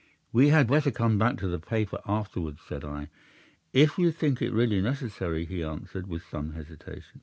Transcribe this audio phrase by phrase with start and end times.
[0.33, 3.09] "'We had better come back to the paper afterwards,' said I.
[3.71, 7.19] "'If you think it really necessary,' he answered, with some hesitation.